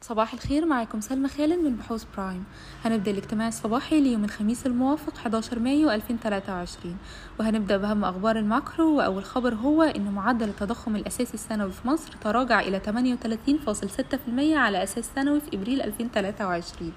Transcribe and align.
صباح 0.00 0.32
الخير 0.32 0.66
معاكم 0.66 1.00
سلمى 1.00 1.28
خالد 1.28 1.58
من 1.64 1.76
بحوث 1.76 2.04
برايم. 2.16 2.44
هنبدأ 2.84 3.10
الاجتماع 3.10 3.48
الصباحي 3.48 4.00
ليوم 4.00 4.24
الخميس 4.24 4.66
الموافق 4.66 5.14
11 5.16 5.58
مايو 5.58 5.90
2023 5.90 6.96
وهنبدأ 7.40 7.76
بأهم 7.76 8.04
أخبار 8.04 8.38
ال 8.38 8.48
macro 8.48 8.96
وأول 8.96 9.24
خبر 9.24 9.54
هو 9.54 9.82
إن 9.82 10.10
معدل 10.10 10.48
التضخم 10.48 10.96
الأساسي 10.96 11.34
السنوي 11.34 11.72
في 11.72 11.88
مصر 11.88 12.12
تراجع 12.20 12.60
إلى 12.60 12.80
38.6% 12.80 14.56
على 14.56 14.82
أساس 14.82 15.10
سنوي 15.14 15.40
في 15.40 15.56
إبريل 15.56 15.82
2023 15.82 16.92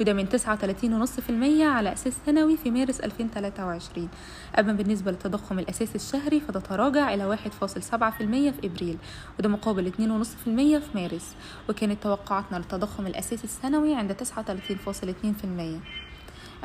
وده 0.00 0.12
من 0.12 0.28
39.5% 0.28 1.62
على 1.62 1.92
أساس 1.92 2.12
سنوي 2.26 2.56
في 2.56 2.70
مارس 2.70 3.00
2023 3.00 4.08
أما 4.58 4.72
بالنسبة 4.72 5.10
للتضخم 5.10 5.58
الأساسي 5.58 5.94
الشهري 5.94 6.40
فده 6.40 6.60
تراجع 6.60 7.14
إلى 7.14 7.36
1.7% 7.36 7.40
في 8.20 8.52
إبريل 8.64 8.98
وده 9.38 9.48
مقابل 9.48 9.92
2.5% 9.92 9.98
في 10.44 10.80
مارس. 10.94 11.34
وكانت 11.68 12.02
توقعاتنا 12.02 12.56
للتضخم 12.56 13.06
الأساسي 13.06 13.44
السنوي 13.44 13.94
عند 13.94 14.12
39.2% 14.12 16.07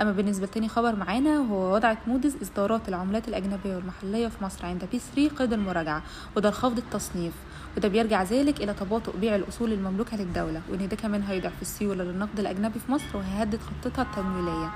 أما 0.01 0.11
بالنسبة 0.11 0.45
لتاني 0.45 0.69
خبر 0.69 0.95
معانا 0.95 1.39
وهو 1.39 1.75
وضعت 1.75 1.97
موديز 2.07 2.35
إصدارات 2.41 2.89
العملات 2.89 3.27
الأجنبية 3.27 3.75
والمحلية 3.75 4.27
في 4.27 4.43
مصر 4.43 4.65
عند 4.65 4.85
B3 4.91 5.35
قيد 5.35 5.53
المراجعة 5.53 6.03
وده 6.35 6.49
لخفض 6.49 6.77
التصنيف 6.77 7.33
وده 7.77 7.87
بيرجع 7.87 8.23
ذلك 8.23 8.61
إلى 8.63 8.73
تباطؤ 8.73 9.17
بيع 9.17 9.35
الأصول 9.35 9.73
المملوكة 9.73 10.17
للدولة 10.17 10.61
وإن 10.69 10.87
ده 10.87 10.95
كمان 10.95 11.23
هيضعف 11.23 11.61
السيولة 11.61 12.03
للنقد 12.03 12.39
الأجنبي 12.39 12.79
في 12.79 12.91
مصر 12.91 13.17
وهيهدد 13.17 13.59
خطتها 13.61 14.01
التمويلية. 14.01 14.71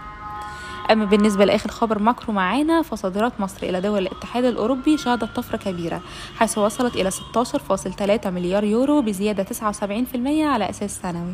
أما 0.92 1.06
بالنسبة 1.06 1.46
لآخر 1.46 1.72
خبر 1.72 2.00
macro 2.00 2.34
معانا 2.34 2.82
فصادرات 2.82 3.40
مصر 3.40 3.68
إلى 3.68 3.82
دول 3.82 4.02
الاتحاد 4.02 4.46
الأوروبي 4.46 4.98
شهدت 4.98 5.36
طفرة 5.36 5.58
كبيرة 5.58 6.02
حيث 6.36 6.58
وصلت 6.58 6.96
إلى 6.96 7.12
16.3 7.12 8.28
مليار 8.28 8.64
يورو 8.64 9.02
بزيادة 9.02 9.44
79% 9.44 10.16
على 10.26 10.70
أساس 10.70 11.02
سنوي. 11.02 11.34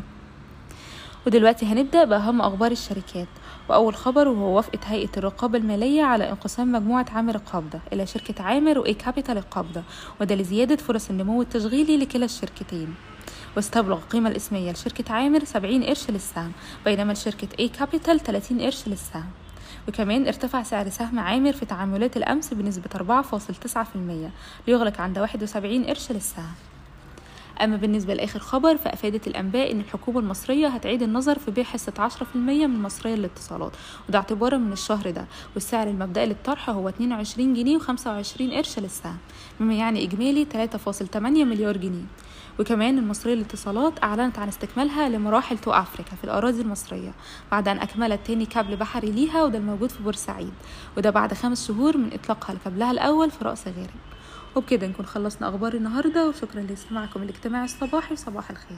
ودلوقتي 1.28 1.66
هنبدأ 1.66 2.04
بأهم 2.04 2.42
أخبار 2.42 2.72
الشركات. 2.72 3.28
وأول 3.70 3.96
خبر 3.96 4.28
وهو 4.28 4.56
موافقة 4.56 4.80
هيئة 4.86 5.10
الرقابة 5.18 5.58
المالية 5.58 6.04
على 6.04 6.30
انقسام 6.30 6.72
مجموعة 6.72 7.06
عامر 7.12 7.36
القابضة 7.36 7.80
إلى 7.94 8.06
شركة 8.06 8.44
عامر 8.44 8.80
وإي 8.80 8.94
كابيتال 8.94 9.38
القابضة 9.38 9.84
وده 10.22 10.36
لزيادة 10.36 10.76
فرص 10.76 11.10
النمو 11.10 11.42
التشغيلي 11.42 11.98
لكلا 11.98 12.26
الشركتين. 12.26 12.96
وستبلغ 13.56 13.98
القيمة 13.98 14.30
الإسمية 14.30 14.72
لشركة 14.72 15.14
عامر 15.14 15.44
70 15.44 15.84
قرش 15.84 16.10
للسهم 16.10 16.52
بينما 16.86 17.14
لشركة 17.14 17.48
اي 17.60 17.68
كابيتال 17.68 18.20
30 18.20 18.62
قرش 18.62 18.88
للسهم. 18.88 19.30
وكمان 19.88 20.28
ارتفع 20.28 20.64
سعر 20.64 20.90
سهم 20.90 21.20
عامر 21.20 21.54
في 21.54 21.66
تعاملات 21.66 22.18
الأمس 22.18 22.54
بنسبة 22.54 22.90
4.9% 22.96 23.78
ليغلق 24.68 25.02
عند 25.02 25.20
71 25.20 25.84
قرش 25.86 26.12
للسهم. 26.12 26.54
أما 27.62 27.78
بالنسبة 27.78 28.14
لآخر 28.14 28.40
خبر 28.40 28.78
فأفادت 28.78 29.28
الأنباء 29.28 29.72
إن 29.72 29.80
الحكومة 29.80 30.20
المصرية 30.20 30.68
هتعيد 30.68 31.04
النظر 31.04 31.40
في 31.40 31.52
بيع 31.52 31.64
حصة 31.64 32.10
10% 32.34 32.36
من 32.36 32.82
المصرية 32.82 33.16
للاتصالات 33.16 33.72
وده 34.10 34.18
اعتبارا 34.20 34.58
من 34.58 34.72
الشهر 34.74 35.12
ده 35.12 35.26
والسعر 35.54 35.88
المبدئي 35.88 36.26
للطرح 36.26 36.70
هو 36.70 36.90
22 36.90 37.54
جنيه 37.54 37.80
و25 37.80 38.42
قرش 38.54 38.80
للسهم 38.80 39.18
مما 39.60 39.74
يعني 39.74 40.04
إجمالي 40.04 40.48
3.8 40.54 41.16
مليار 41.26 41.78
جنيه. 41.78 42.04
وكمان 42.60 42.98
المصرية 42.98 43.34
للاتصالات 43.34 44.04
أعلنت 44.04 44.40
عن 44.40 44.48
استكمالها 44.48 45.10
لمراحل 45.10 45.58
تو 45.58 45.72
أفريكا 45.72 46.16
في 46.16 46.24
الأراضي 46.24 46.62
المصرية 46.62 47.14
بعد 47.52 47.68
أن 47.68 47.78
أكملت 47.78 48.20
تاني 48.28 48.46
كابل 48.46 48.76
بحري 48.76 49.12
ليها 49.12 49.44
وده 49.44 49.58
الموجود 49.58 49.90
في 49.90 50.04
بورسعيد 50.04 50.54
وده 50.98 51.10
بعد 51.10 51.34
خمس 51.34 51.68
شهور 51.68 51.98
من 51.98 52.14
إطلاقها 52.14 52.54
لكابلها 52.56 52.92
الأول 52.92 53.32
في 53.32 53.46
رأس 53.46 53.68
غارب. 53.68 53.90
وبكده 54.56 54.88
نكون 54.88 55.06
خلصنا 55.06 55.50
أخبار 55.50 55.74
النهاردة 55.74 56.30
وشكرا 56.30 56.62
لاستماعكم 56.62 57.24
الاجتماع 57.24 57.64
الصباحي 57.64 58.14
وصباح 58.14 58.50
الخير 58.52 58.78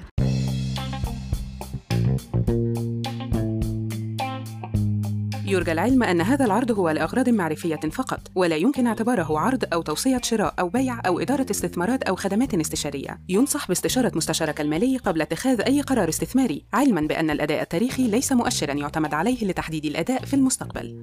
يرجى 5.48 5.72
العلم 5.72 6.04
أن 6.04 6.22
هذا 6.22 6.46
العرض 6.46 6.72
هو 6.72 6.90
لأغراض 6.90 7.30
معرفية 7.30 7.76
فقط، 7.76 8.20
ولا 8.36 8.56
يمكن 8.56 8.88
اعتباره 8.88 9.40
عرض 9.40 9.64
أو 9.74 9.82
توصية 9.82 10.22
شراء 10.24 10.54
أو 10.60 10.70
بيع 10.70 11.02
أو 11.08 11.20
إدارة 11.20 11.46
استثمارات 11.52 12.04
أو 12.04 12.16
خدمات 12.16 12.54
استشارية. 12.54 13.22
ينصح 13.30 13.68
باستشارة 13.68 14.12
مستشارك 14.16 14.62
المالي 14.62 14.98
قبل 14.98 15.22
اتخاذ 15.22 15.62
أي 15.62 15.82
قرار 15.82 16.10
استثماري، 16.10 16.66
علما 16.74 17.02
بأن 17.02 17.30
الأداء 17.30 17.62
التاريخي 17.62 18.08
ليس 18.08 18.32
مؤشرا 18.32 18.74
يعتمد 18.74 19.14
عليه 19.14 19.46
لتحديد 19.46 19.86
الأداء 19.86 20.26
في 20.26 20.34
المستقبل. 20.34 21.02